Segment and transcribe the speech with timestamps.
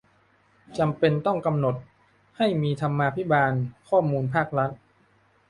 [0.77, 1.75] จำเป็นต้องกำหนด
[2.37, 3.51] ให้มีธรรมาภิบาล
[3.89, 4.69] ข้อมูลภาครัฐ